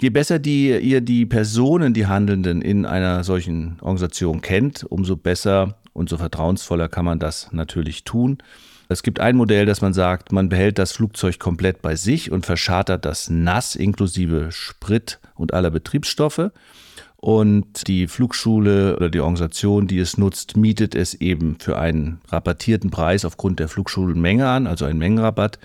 [0.00, 5.74] Je besser die, ihr die Personen, die Handelnden in einer solchen Organisation kennt, umso besser
[5.92, 8.38] und so vertrauensvoller kann man das natürlich tun.
[8.88, 12.46] Es gibt ein Modell, dass man sagt, man behält das Flugzeug komplett bei sich und
[12.46, 16.50] verschartert das nass inklusive Sprit und aller Betriebsstoffe.
[17.18, 22.88] Und die Flugschule oder die Organisation, die es nutzt, mietet es eben für einen rabattierten
[22.88, 25.58] Preis aufgrund der Flugschulenmenge an, also einen Mengenrabatt,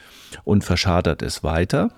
[0.44, 1.92] und verschartert es weiter.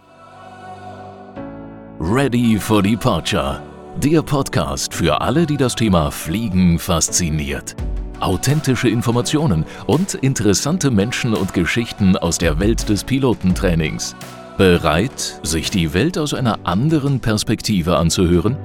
[1.99, 3.59] Ready for Departure.
[3.97, 7.75] Der Podcast für alle, die das Thema Fliegen fasziniert
[8.19, 14.15] authentische Informationen und interessante Menschen und Geschichten aus der Welt des Pilotentrainings.
[14.57, 18.57] Bereit, sich die Welt aus einer anderen Perspektive anzuhören?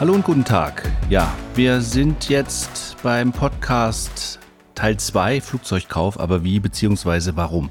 [0.00, 0.90] Hallo und guten Tag.
[1.08, 4.38] Ja, wir sind jetzt beim Podcast
[4.74, 7.32] Teil 2 Flugzeugkauf, aber wie bzw.
[7.34, 7.70] warum?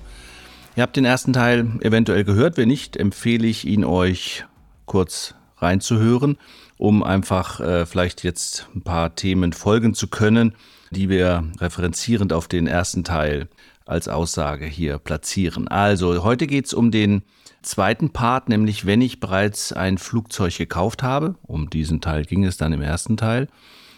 [0.76, 4.46] Ihr habt den ersten Teil eventuell gehört, wenn nicht, empfehle ich ihn euch
[4.86, 6.38] kurz reinzuhören
[6.78, 10.54] um einfach äh, vielleicht jetzt ein paar Themen folgen zu können,
[10.92, 13.48] die wir referenzierend auf den ersten Teil
[13.86, 15.68] als Aussage hier platzieren.
[15.68, 17.24] Also heute geht es um den
[17.62, 21.36] zweiten Part, nämlich wenn ich bereits ein Flugzeug gekauft habe.
[21.44, 23.48] Um diesen Teil ging es dann im ersten Teil.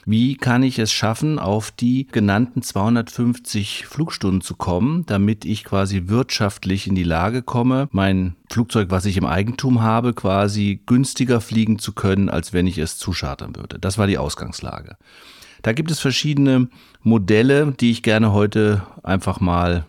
[0.09, 6.03] Wie kann ich es schaffen, auf die genannten 250 Flugstunden zu kommen, damit ich quasi
[6.05, 11.77] wirtschaftlich in die Lage komme, mein Flugzeug, was ich im Eigentum habe, quasi günstiger fliegen
[11.77, 13.79] zu können, als wenn ich es zuschartern würde.
[13.79, 14.95] Das war die Ausgangslage.
[15.61, 16.69] Da gibt es verschiedene
[17.01, 19.85] Modelle, die ich gerne heute einfach mal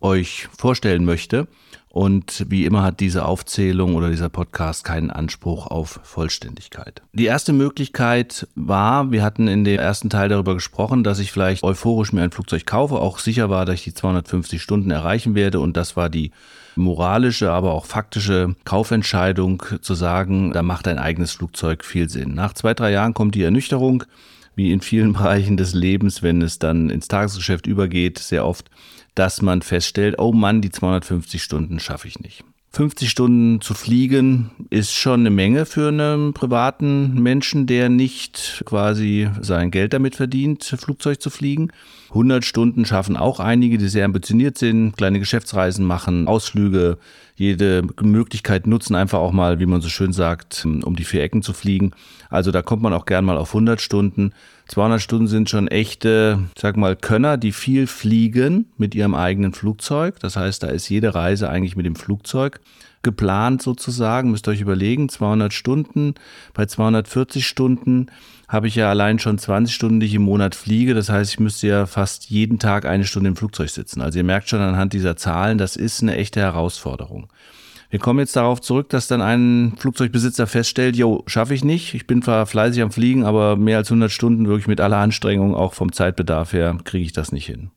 [0.00, 1.46] euch vorstellen möchte.
[1.94, 7.02] Und wie immer hat diese Aufzählung oder dieser Podcast keinen Anspruch auf Vollständigkeit.
[7.12, 11.62] Die erste Möglichkeit war, wir hatten in dem ersten Teil darüber gesprochen, dass ich vielleicht
[11.62, 15.60] euphorisch mir ein Flugzeug kaufe, auch sicher war, dass ich die 250 Stunden erreichen werde.
[15.60, 16.32] Und das war die
[16.74, 22.34] moralische, aber auch faktische Kaufentscheidung zu sagen, da macht ein eigenes Flugzeug viel Sinn.
[22.34, 24.02] Nach zwei, drei Jahren kommt die Ernüchterung,
[24.54, 28.70] wie in vielen Bereichen des Lebens, wenn es dann ins Tagesgeschäft übergeht, sehr oft
[29.14, 32.44] dass man feststellt, oh Mann, die 250 Stunden schaffe ich nicht.
[32.72, 39.30] 50 Stunden zu fliegen ist schon eine Menge für einen privaten Menschen, der nicht quasi
[39.40, 41.68] sein Geld damit verdient, Flugzeug zu fliegen.
[42.08, 46.98] 100 Stunden schaffen auch einige, die sehr ambitioniert sind, kleine Geschäftsreisen machen, Ausflüge,
[47.36, 51.42] jede Möglichkeit nutzen, einfach auch mal, wie man so schön sagt, um die vier Ecken
[51.42, 51.92] zu fliegen.
[52.30, 54.32] Also da kommt man auch gern mal auf 100 Stunden.
[54.68, 60.20] 200 Stunden sind schon echte, sag mal, Könner, die viel fliegen mit ihrem eigenen Flugzeug.
[60.20, 62.60] Das heißt, da ist jede Reise eigentlich mit dem Flugzeug
[63.02, 64.30] geplant sozusagen.
[64.30, 66.14] Müsst ihr euch überlegen, 200 Stunden.
[66.54, 68.06] Bei 240 Stunden
[68.54, 70.94] habe ich ja allein schon 20 Stunden, die ich im Monat fliege.
[70.94, 74.00] Das heißt, ich müsste ja fast jeden Tag eine Stunde im Flugzeug sitzen.
[74.00, 77.26] Also ihr merkt schon anhand dieser Zahlen, das ist eine echte Herausforderung.
[77.90, 81.94] Wir kommen jetzt darauf zurück, dass dann ein Flugzeugbesitzer feststellt, jo, schaffe ich nicht.
[81.94, 85.54] Ich bin zwar fleißig am Fliegen, aber mehr als 100 Stunden wirklich mit aller Anstrengung,
[85.54, 87.70] auch vom Zeitbedarf her, kriege ich das nicht hin.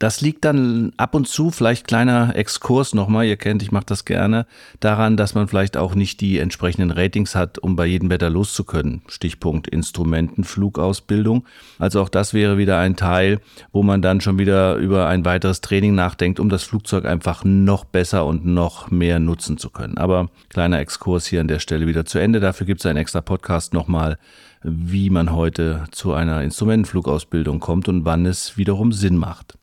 [0.00, 4.06] Das liegt dann ab und zu, vielleicht kleiner Exkurs nochmal, ihr kennt, ich mache das
[4.06, 4.46] gerne,
[4.80, 9.02] daran, dass man vielleicht auch nicht die entsprechenden Ratings hat, um bei jedem Wetter loszukönnen.
[9.08, 11.44] Stichpunkt Instrumentenflugausbildung.
[11.78, 13.40] Also auch das wäre wieder ein Teil,
[13.72, 17.84] wo man dann schon wieder über ein weiteres Training nachdenkt, um das Flugzeug einfach noch
[17.84, 19.98] besser und noch mehr nutzen zu können.
[19.98, 22.40] Aber kleiner Exkurs hier an der Stelle wieder zu Ende.
[22.40, 24.16] Dafür gibt es einen extra Podcast nochmal,
[24.62, 29.59] wie man heute zu einer Instrumentenflugausbildung kommt und wann es wiederum Sinn macht.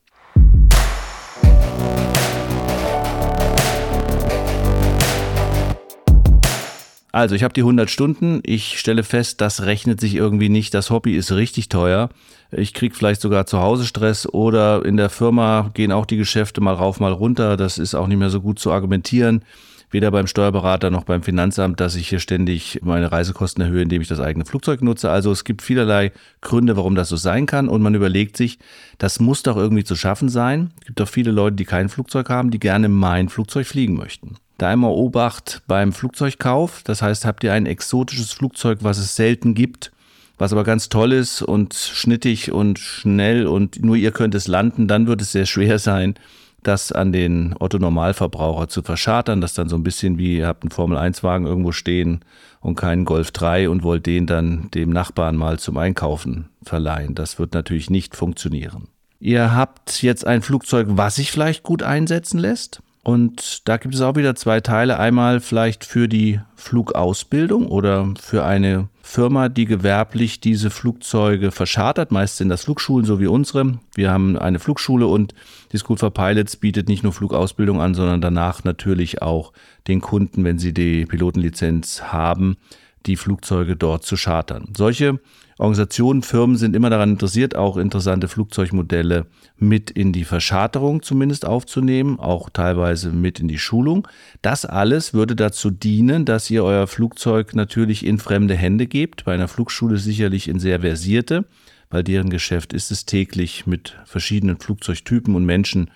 [7.18, 8.42] Also, ich habe die 100 Stunden.
[8.44, 10.76] Ich stelle fest, das rechnet sich irgendwie nicht.
[10.76, 12.10] Das Hobby ist richtig teuer.
[12.52, 16.62] Ich kriege vielleicht sogar zu Hause Stress oder in der Firma gehen auch die Geschäfte
[16.62, 17.58] mal rauf, mal runter.
[17.58, 19.44] Das ist auch nicht mehr so gut zu argumentieren.
[19.90, 24.08] Weder beim Steuerberater noch beim Finanzamt, dass ich hier ständig meine Reisekosten erhöhe, indem ich
[24.08, 25.10] das eigene Flugzeug nutze.
[25.10, 26.12] Also es gibt vielerlei
[26.42, 27.68] Gründe, warum das so sein kann.
[27.68, 28.60] Und man überlegt sich,
[29.00, 30.70] das muss doch irgendwie zu schaffen sein.
[30.82, 34.38] Es gibt doch viele Leute, die kein Flugzeug haben, die gerne mein Flugzeug fliegen möchten.
[34.58, 36.82] Da immer Obacht beim Flugzeugkauf.
[36.84, 39.92] Das heißt, habt ihr ein exotisches Flugzeug, was es selten gibt,
[40.38, 44.88] was aber ganz toll ist und schnittig und schnell und nur ihr könnt es landen,
[44.88, 46.16] dann wird es sehr schwer sein,
[46.64, 49.42] das an den Otto-Normalverbraucher zu verschartern.
[49.42, 52.22] Das dann so ein bisschen wie, ihr habt einen Formel-1-Wagen irgendwo stehen
[52.60, 57.14] und keinen Golf 3 und wollt den dann dem Nachbarn mal zum Einkaufen verleihen.
[57.14, 58.90] Das wird natürlich nicht funktionieren.
[59.20, 64.02] Ihr habt jetzt ein Flugzeug, was sich vielleicht gut einsetzen lässt Und da gibt es
[64.02, 65.00] auch wieder zwei Teile.
[65.00, 72.12] Einmal vielleicht für die Flugausbildung oder für eine Firma, die gewerblich diese Flugzeuge verschartert.
[72.12, 73.80] Meist sind das Flugschulen, so wie unsere.
[73.96, 75.34] Wir haben eine Flugschule und
[75.72, 79.54] die School for Pilots bietet nicht nur Flugausbildung an, sondern danach natürlich auch
[79.88, 82.58] den Kunden, wenn sie die Pilotenlizenz haben,
[83.08, 84.70] die Flugzeuge dort zu chartern.
[84.76, 85.20] Solche
[85.58, 89.26] Organisationen, Firmen sind immer daran interessiert, auch interessante Flugzeugmodelle
[89.58, 94.08] mit in die Verscharterung zumindest aufzunehmen, auch teilweise mit in die Schulung.
[94.44, 99.34] Das alles würde dazu dienen, dass ihr euer Flugzeug natürlich in fremde Hände gebt, bei
[99.34, 101.46] einer Flugschule sicherlich in sehr versierte,
[101.90, 105.90] weil deren Geschäft ist es täglich mit verschiedenen Flugzeugtypen und Menschen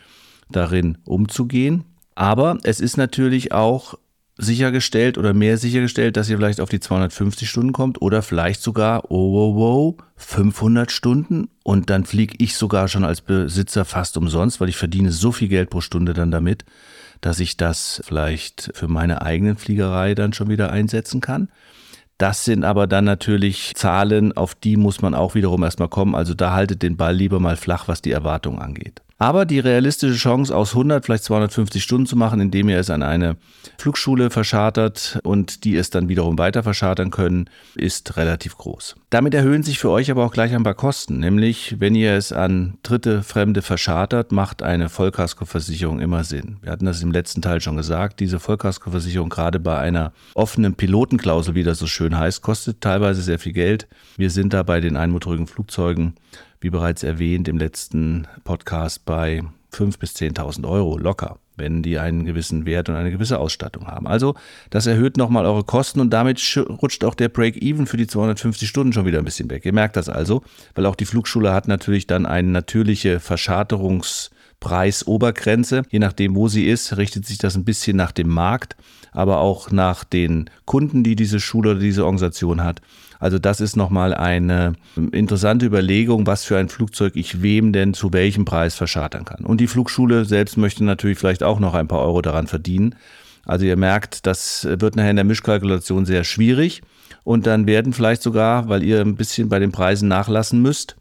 [0.50, 1.84] darin umzugehen.
[2.16, 3.96] Aber es ist natürlich auch
[4.42, 9.12] sichergestellt oder mehr sichergestellt, dass ihr vielleicht auf die 250 Stunden kommt oder vielleicht sogar,
[9.12, 14.60] oh, wow, wow, 500 Stunden und dann fliege ich sogar schon als Besitzer fast umsonst,
[14.60, 16.66] weil ich verdiene so viel Geld pro Stunde dann damit,
[17.22, 21.50] dass ich das vielleicht für meine eigenen Fliegerei dann schon wieder einsetzen kann.
[22.18, 26.14] Das sind aber dann natürlich Zahlen, auf die muss man auch wiederum erstmal kommen.
[26.14, 29.02] Also da haltet den Ball lieber mal flach, was die Erwartung angeht.
[29.22, 33.04] Aber die realistische Chance, aus 100 vielleicht 250 Stunden zu machen, indem ihr es an
[33.04, 33.38] eine
[33.78, 38.96] Flugschule verschartert und die es dann wiederum weiter verschartern können, ist relativ groß.
[39.12, 41.20] Damit erhöhen sich für euch aber auch gleich ein paar Kosten.
[41.20, 46.58] Nämlich, wenn ihr es an dritte Fremde verschartert, macht eine Vollkaskoversicherung immer Sinn.
[46.64, 48.22] Wir hatten das im letzten Teil schon gesagt.
[48.22, 53.38] Diese Vollkaskoversicherung gerade bei einer offenen Pilotenklausel, wie das so schön heißt, kostet teilweise sehr
[53.38, 53.88] viel Geld.
[54.18, 56.16] Wir sind da bei den einmotorigen Flugzeugen
[56.62, 59.42] wie bereits erwähnt im letzten Podcast, bei
[59.74, 64.06] 5.000 bis 10.000 Euro locker, wenn die einen gewissen Wert und eine gewisse Ausstattung haben.
[64.08, 64.36] Also
[64.70, 68.94] das erhöht nochmal eure Kosten und damit rutscht auch der Break-Even für die 250 Stunden
[68.94, 69.66] schon wieder ein bisschen weg.
[69.66, 70.44] Ihr merkt das also,
[70.76, 75.82] weil auch die Flugschule hat natürlich dann eine natürliche Verscharterungspreisobergrenze.
[75.90, 78.76] Je nachdem, wo sie ist, richtet sich das ein bisschen nach dem Markt,
[79.14, 82.82] aber auch nach den Kunden, die diese Schule oder diese Organisation hat.
[83.22, 84.74] Also das ist nochmal eine
[85.12, 89.46] interessante Überlegung, was für ein Flugzeug ich wem denn zu welchem Preis verschartern kann.
[89.46, 92.96] Und die Flugschule selbst möchte natürlich vielleicht auch noch ein paar Euro daran verdienen.
[93.46, 96.82] Also ihr merkt, das wird nachher in der Mischkalkulation sehr schwierig.
[97.24, 100.96] Und dann werden vielleicht sogar, weil ihr ein bisschen bei den Preisen nachlassen müsst,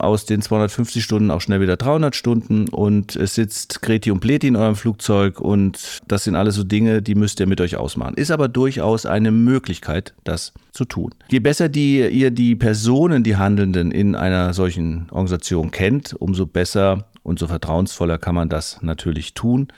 [0.00, 4.48] aus den 250 Stunden auch schnell wieder 300 Stunden und es sitzt Kreti und Pleti
[4.48, 8.14] in eurem Flugzeug und das sind alles so Dinge, die müsst ihr mit euch ausmachen.
[8.14, 11.14] Ist aber durchaus eine Möglichkeit, das zu tun.
[11.30, 17.06] Je besser die, ihr die Personen, die Handelnden in einer solchen Organisation kennt, umso besser
[17.22, 19.68] und so vertrauensvoller kann man das natürlich tun.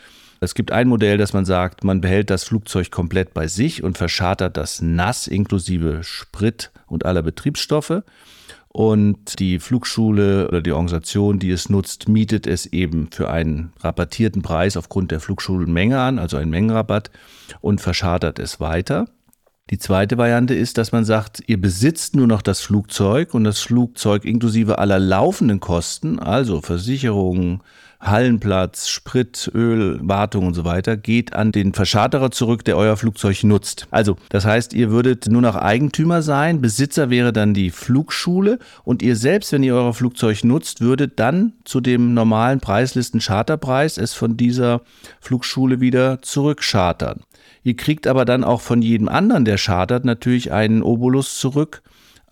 [0.42, 3.96] Es gibt ein Modell, dass man sagt, man behält das Flugzeug komplett bei sich und
[3.96, 8.02] verschartert das nass inklusive Sprit und aller Betriebsstoffe.
[8.66, 14.42] Und die Flugschule oder die Organisation, die es nutzt, mietet es eben für einen rabattierten
[14.42, 17.12] Preis aufgrund der Flugschulenmenge an, also einen Mengenrabatt,
[17.60, 19.06] und verschartert es weiter.
[19.70, 23.60] Die zweite Variante ist, dass man sagt, ihr besitzt nur noch das Flugzeug und das
[23.60, 27.62] Flugzeug inklusive aller laufenden Kosten, also Versicherungen,
[28.02, 33.44] Hallenplatz, Sprit, Öl, Wartung und so weiter, geht an den Verscharterer zurück, der euer Flugzeug
[33.44, 33.87] nutzt.
[33.90, 39.02] Also, das heißt, ihr würdet nur noch Eigentümer sein, Besitzer wäre dann die Flugschule und
[39.02, 44.14] ihr selbst, wenn ihr euer Flugzeug nutzt, würdet dann zu dem normalen Preislisten Charterpreis es
[44.14, 44.82] von dieser
[45.20, 47.20] Flugschule wieder zurückchartern.
[47.62, 51.82] Ihr kriegt aber dann auch von jedem anderen, der chartert, natürlich einen Obolus zurück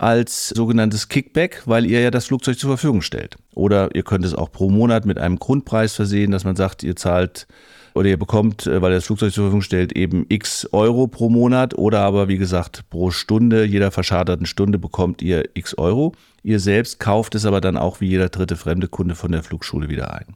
[0.00, 3.36] als sogenanntes Kickback, weil ihr ja das Flugzeug zur Verfügung stellt.
[3.54, 6.96] Oder ihr könnt es auch pro Monat mit einem Grundpreis versehen, dass man sagt, ihr
[6.96, 7.46] zahlt
[7.94, 11.28] oder ihr bekommt, äh, weil ihr das Flugzeug zur Verfügung stellt, eben x Euro pro
[11.28, 16.14] Monat oder aber wie gesagt pro Stunde, jeder verscharterten Stunde bekommt ihr x Euro.
[16.42, 19.90] Ihr selbst kauft es aber dann auch wie jeder dritte fremde Kunde von der Flugschule
[19.90, 20.34] wieder ein.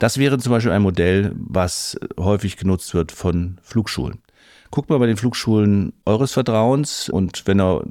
[0.00, 4.18] Das wäre zum Beispiel ein Modell, was häufig genutzt wird von Flugschulen.
[4.70, 7.84] Guckt mal bei den Flugschulen eures Vertrauens und wenn ihr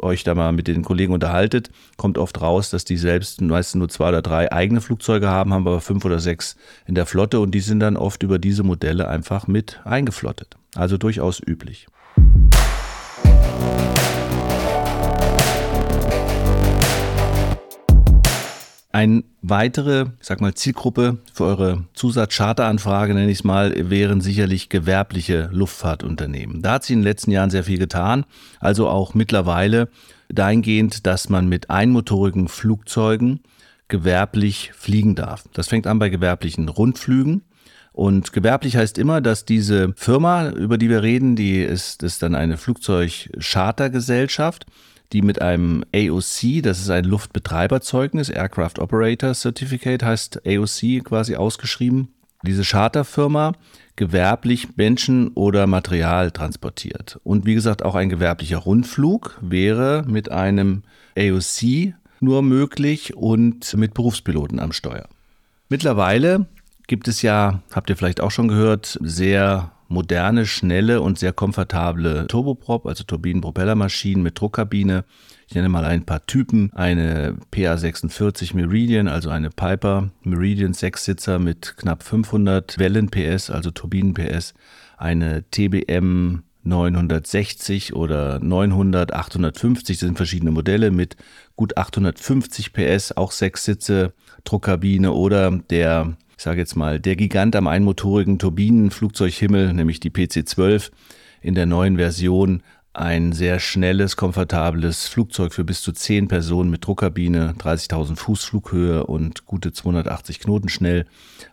[0.00, 3.88] euch da mal mit den Kollegen unterhaltet, kommt oft raus, dass die selbst meistens nur
[3.88, 6.56] zwei oder drei eigene Flugzeuge haben, haben aber fünf oder sechs
[6.86, 10.56] in der Flotte und die sind dann oft über diese Modelle einfach mit eingeflottet.
[10.74, 11.86] Also durchaus üblich.
[18.98, 25.48] Eine weitere, sag mal, Zielgruppe für eure Zusatzcharteranfrage, nenne ich es mal, wären sicherlich gewerbliche
[25.52, 26.62] Luftfahrtunternehmen.
[26.62, 28.24] Da hat sich in den letzten Jahren sehr viel getan.
[28.58, 29.88] Also auch mittlerweile
[30.28, 33.38] dahingehend, dass man mit einmotorigen Flugzeugen
[33.86, 35.44] gewerblich fliegen darf.
[35.52, 37.42] Das fängt an bei gewerblichen Rundflügen.
[37.92, 42.34] Und gewerblich heißt immer, dass diese Firma, über die wir reden, die ist, ist dann
[42.34, 44.66] eine Flugzeugchartergesellschaft
[45.12, 52.08] die mit einem AOC, das ist ein Luftbetreiberzeugnis, Aircraft Operator Certificate heißt AOC quasi ausgeschrieben,
[52.42, 53.52] diese Charterfirma
[53.96, 57.18] gewerblich Menschen oder Material transportiert.
[57.24, 60.82] Und wie gesagt, auch ein gewerblicher Rundflug wäre mit einem
[61.16, 65.08] AOC nur möglich und mit Berufspiloten am Steuer.
[65.68, 66.46] Mittlerweile
[66.86, 72.26] gibt es ja, habt ihr vielleicht auch schon gehört, sehr moderne, schnelle und sehr komfortable
[72.28, 75.04] Turboprop, also Turbinenpropellermaschinen mit Druckkabine.
[75.48, 76.70] Ich nenne mal ein paar Typen.
[76.74, 84.14] Eine PA46 Meridian, also eine Piper Meridian Sechssitzer mit knapp 500 Wellen PS, also Turbinen
[84.14, 84.54] PS.
[84.98, 91.16] Eine TBM 960 oder 900, 850, das sind verschiedene Modelle mit
[91.56, 94.12] gut 850 PS, auch Sechssitze,
[94.44, 100.92] Druckkabine oder der ich sage jetzt mal, der Gigant am einmotorigen Turbinenflugzeughimmel, nämlich die PC-12
[101.40, 106.86] in der neuen Version, ein sehr schnelles, komfortables Flugzeug für bis zu 10 Personen mit
[106.86, 111.06] Druckkabine, 30.000 Fuß Flughöhe und gute 280 Knoten schnell.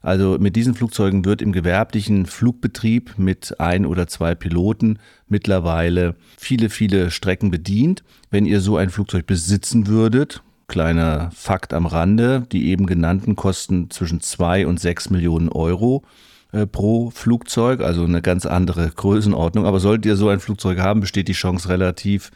[0.04, 6.70] Also mit diesen Flugzeugen wird im gewerblichen Flugbetrieb mit ein oder zwei Piloten mittlerweile viele,
[6.70, 8.04] viele Strecken bedient.
[8.30, 13.89] Wenn ihr so ein Flugzeug besitzen würdet, Kleiner Fakt am Rande, die eben genannten kosten
[13.91, 16.03] zwischen 2 und 6 Millionen Euro
[16.51, 19.65] äh, pro Flugzeug, also eine ganz andere Größenordnung.
[19.65, 22.31] Aber solltet ihr so ein Flugzeug haben, besteht die Chance relativ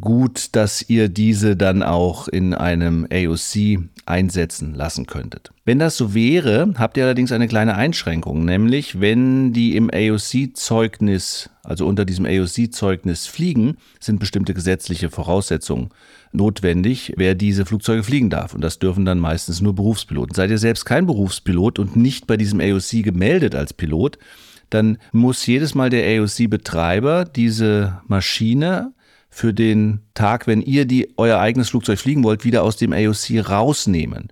[0.00, 5.52] gut, dass ihr diese dann auch in einem AOC einsetzen lassen könntet.
[5.64, 11.50] Wenn das so wäre, habt ihr allerdings eine kleine Einschränkung, nämlich wenn die im AOC-Zeugnis,
[11.62, 15.90] also unter diesem AOC-Zeugnis fliegen, sind bestimmte gesetzliche Voraussetzungen
[16.32, 18.54] notwendig, wer diese Flugzeuge fliegen darf.
[18.54, 20.34] Und das dürfen dann meistens nur Berufspiloten.
[20.34, 24.18] Seid ihr selbst kein Berufspilot und nicht bei diesem AOC gemeldet als Pilot,
[24.70, 28.92] dann muss jedes Mal der AOC-Betreiber diese Maschine
[29.34, 33.48] für den Tag, wenn ihr die, euer eigenes Flugzeug fliegen wollt, wieder aus dem AOC
[33.50, 34.28] rausnehmen.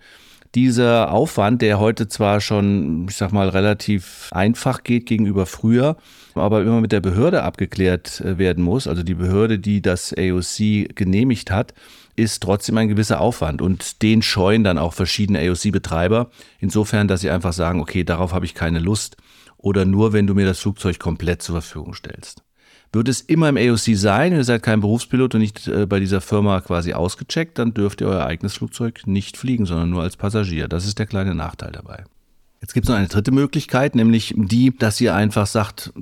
[0.54, 5.96] Dieser Aufwand, der heute zwar schon, ich sag mal, relativ einfach geht gegenüber früher,
[6.36, 10.94] aber immer mit der Behörde abgeklärt äh, werden muss, also die Behörde, die das AOC
[10.94, 11.74] genehmigt hat,
[12.14, 16.30] ist trotzdem ein gewisser Aufwand und den scheuen dann auch verschiedene AOC-Betreiber,
[16.60, 19.16] insofern, dass sie einfach sagen, okay, darauf habe ich keine Lust
[19.56, 22.44] oder nur, wenn du mir das Flugzeug komplett zur Verfügung stellst.
[22.92, 26.20] Wird es immer im AOC sein, ihr seid kein Berufspilot und nicht äh, bei dieser
[26.20, 30.68] Firma quasi ausgecheckt, dann dürft ihr euer eigenes Flugzeug nicht fliegen, sondern nur als Passagier.
[30.68, 32.04] Das ist der kleine Nachteil dabei.
[32.60, 35.92] Jetzt gibt es noch eine dritte Möglichkeit, nämlich die, dass ihr einfach sagt,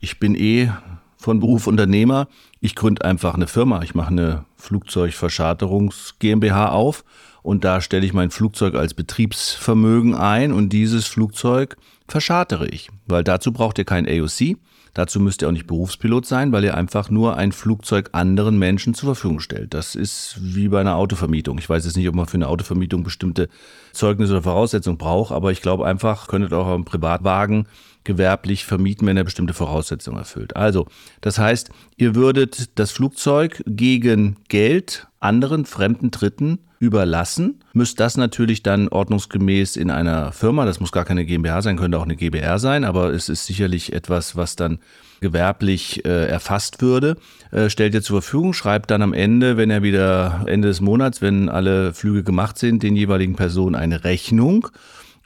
[0.00, 0.70] ich bin eh
[1.18, 2.28] von Beruf Unternehmer,
[2.60, 7.04] ich gründe einfach eine Firma, ich mache eine Flugzeugverscharterungs GmbH auf
[7.42, 11.76] und da stelle ich mein Flugzeug als Betriebsvermögen ein und dieses Flugzeug
[12.08, 14.56] verschartere ich, weil dazu braucht ihr kein AOC,
[14.98, 18.94] Dazu müsst ihr auch nicht Berufspilot sein, weil ihr einfach nur ein Flugzeug anderen Menschen
[18.94, 19.72] zur Verfügung stellt.
[19.72, 21.56] Das ist wie bei einer Autovermietung.
[21.58, 23.48] Ich weiß jetzt nicht, ob man für eine Autovermietung bestimmte
[23.92, 27.68] Zeugnisse oder Voraussetzungen braucht, aber ich glaube einfach, könntet auch einen Privatwagen
[28.02, 30.56] gewerblich vermieten, wenn er bestimmte Voraussetzungen erfüllt.
[30.56, 30.88] Also,
[31.20, 38.62] das heißt, ihr würdet das Flugzeug gegen Geld anderen fremden Dritten überlassen, müsst das natürlich
[38.62, 42.58] dann ordnungsgemäß in einer Firma, das muss gar keine GmbH sein, könnte auch eine GBR
[42.58, 44.78] sein, aber es ist sicherlich etwas, was dann
[45.20, 47.16] gewerblich äh, erfasst würde,
[47.50, 51.20] äh, stellt ihr zur Verfügung, schreibt dann am Ende, wenn er wieder Ende des Monats,
[51.20, 54.68] wenn alle Flüge gemacht sind, den jeweiligen Personen eine Rechnung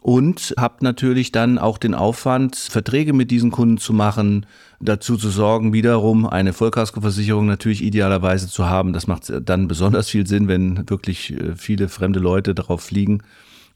[0.02, 4.46] und habt natürlich dann auch den Aufwand, Verträge mit diesen Kunden zu machen,
[4.80, 8.92] dazu zu sorgen, wiederum eine Vollkaskoversicherung natürlich idealerweise zu haben.
[8.92, 13.22] Das macht dann besonders viel Sinn, wenn wirklich äh, viele fremde Leute darauf fliegen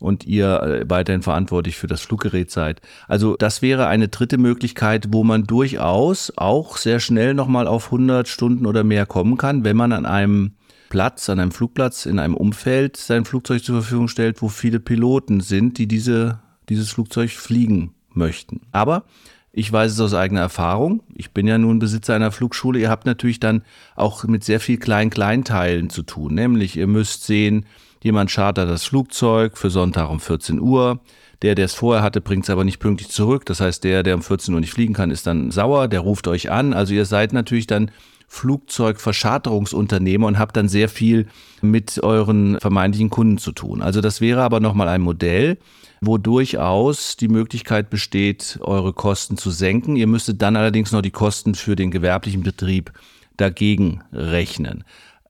[0.00, 2.80] und ihr äh, weiterhin verantwortlich für das Fluggerät seid.
[3.06, 8.26] Also das wäre eine dritte Möglichkeit, wo man durchaus auch sehr schnell nochmal auf 100
[8.26, 10.52] Stunden oder mehr kommen kann, wenn man an einem
[10.96, 15.42] Platz, an einem Flugplatz, in einem Umfeld sein Flugzeug zur Verfügung stellt, wo viele Piloten
[15.42, 18.62] sind, die diese, dieses Flugzeug fliegen möchten.
[18.72, 19.04] Aber
[19.52, 21.02] ich weiß es aus eigener Erfahrung.
[21.14, 22.78] Ich bin ja nun Besitzer einer Flugschule.
[22.78, 23.60] Ihr habt natürlich dann
[23.94, 26.32] auch mit sehr viel Klein-Kleinteilen zu tun.
[26.32, 27.66] Nämlich, ihr müsst sehen,
[28.02, 31.00] jemand chartert das Flugzeug für Sonntag um 14 Uhr.
[31.42, 33.44] Der, der es vorher hatte, bringt es aber nicht pünktlich zurück.
[33.44, 35.88] Das heißt, der, der um 14 Uhr nicht fliegen kann, ist dann sauer.
[35.88, 36.72] Der ruft euch an.
[36.72, 37.90] Also ihr seid natürlich dann
[38.28, 41.26] Flugzeugverscharterungsunternehmer und habt dann sehr viel
[41.62, 43.82] mit euren vermeintlichen Kunden zu tun.
[43.82, 45.58] Also das wäre aber nochmal ein Modell,
[46.00, 49.96] wo durchaus die Möglichkeit besteht, eure Kosten zu senken.
[49.96, 52.92] Ihr müsstet dann allerdings noch die Kosten für den gewerblichen Betrieb
[53.36, 54.84] dagegen rechnen.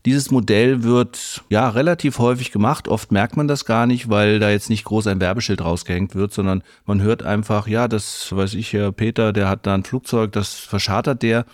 [0.07, 2.87] Dieses Modell wird ja relativ häufig gemacht.
[2.87, 6.33] Oft merkt man das gar nicht, weil da jetzt nicht groß ein Werbeschild rausgehängt wird,
[6.33, 10.31] sondern man hört einfach, ja, das weiß ich, Herr Peter, der hat da ein Flugzeug,
[10.31, 11.45] das verschartert der.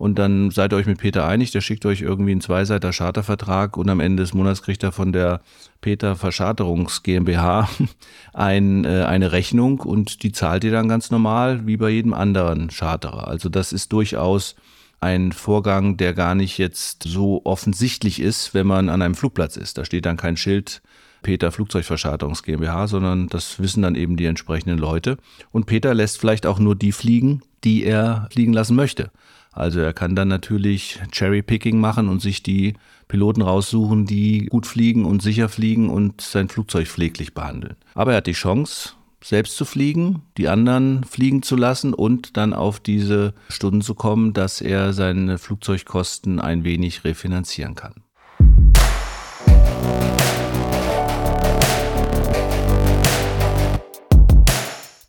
[0.00, 3.76] Und dann seid ihr euch mit Peter einig, der schickt euch irgendwie einen Zweiseiter Chartervertrag
[3.76, 5.42] und am Ende des Monats kriegt er von der
[5.82, 7.68] Peter Verscharterungs GmbH
[8.32, 12.70] ein, äh, eine Rechnung und die zahlt ihr dann ganz normal wie bei jedem anderen
[12.70, 13.28] Charterer.
[13.28, 14.56] Also das ist durchaus
[15.00, 19.76] ein Vorgang, der gar nicht jetzt so offensichtlich ist, wenn man an einem Flugplatz ist.
[19.76, 20.80] Da steht dann kein Schild
[21.20, 25.18] Peter Flugzeugverschartungs GmbH, sondern das wissen dann eben die entsprechenden Leute.
[25.50, 29.10] Und Peter lässt vielleicht auch nur die fliegen, die er fliegen lassen möchte.
[29.52, 32.74] Also er kann dann natürlich Cherry-Picking machen und sich die
[33.08, 37.74] Piloten raussuchen, die gut fliegen und sicher fliegen und sein Flugzeug pfleglich behandeln.
[37.94, 38.90] Aber er hat die Chance,
[39.22, 44.32] selbst zu fliegen, die anderen fliegen zu lassen und dann auf diese Stunden zu kommen,
[44.32, 47.94] dass er seine Flugzeugkosten ein wenig refinanzieren kann.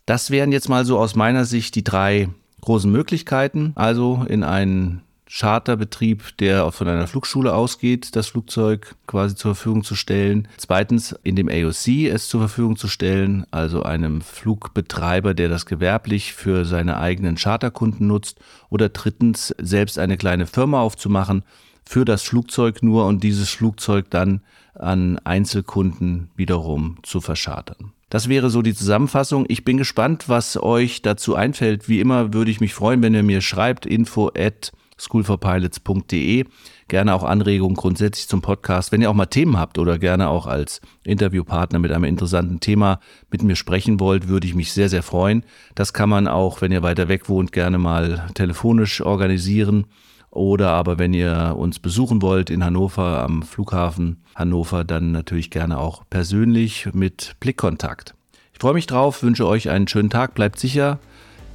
[0.04, 2.28] Das wären jetzt mal so aus meiner Sicht die drei
[2.62, 3.72] großen Möglichkeiten.
[3.74, 5.02] Also in einen
[5.34, 10.46] Charterbetrieb, der von einer Flugschule ausgeht, das Flugzeug quasi zur Verfügung zu stellen.
[10.58, 16.34] Zweitens in dem AOC es zur Verfügung zu stellen, also einem Flugbetreiber, der das gewerblich
[16.34, 18.40] für seine eigenen Charterkunden nutzt.
[18.68, 21.44] Oder drittens selbst eine kleine Firma aufzumachen
[21.84, 24.42] für das Flugzeug nur und dieses Flugzeug dann
[24.74, 27.92] an Einzelkunden wiederum zu verschartern.
[28.10, 29.46] Das wäre so die Zusammenfassung.
[29.48, 31.88] Ich bin gespannt, was euch dazu einfällt.
[31.88, 36.44] Wie immer würde ich mich freuen, wenn ihr mir schreibt, info at schoolforpilots.de.
[36.88, 38.92] Gerne auch Anregungen grundsätzlich zum Podcast.
[38.92, 43.00] Wenn ihr auch mal Themen habt oder gerne auch als Interviewpartner mit einem interessanten Thema
[43.30, 45.44] mit mir sprechen wollt, würde ich mich sehr, sehr freuen.
[45.74, 49.86] Das kann man auch, wenn ihr weiter weg wohnt, gerne mal telefonisch organisieren.
[50.32, 55.78] Oder aber wenn ihr uns besuchen wollt in Hannover am Flughafen Hannover, dann natürlich gerne
[55.78, 58.14] auch persönlich mit Blickkontakt.
[58.54, 60.98] Ich freue mich drauf, wünsche euch einen schönen Tag, bleibt sicher.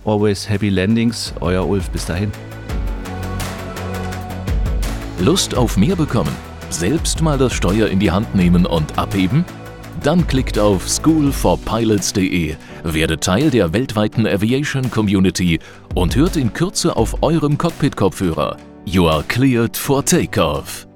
[0.05, 2.31] Always happy landings, euer Ulf, bis dahin.
[5.19, 6.35] Lust auf mehr bekommen?
[6.69, 9.43] Selbst mal das Steuer in die Hand nehmen und abheben?
[10.03, 15.59] Dann klickt auf schoolforpilots.de, werdet Teil der weltweiten Aviation Community
[15.95, 18.57] und hört in Kürze auf eurem Cockpit-Kopfhörer.
[18.89, 20.86] You are cleared for takeoff.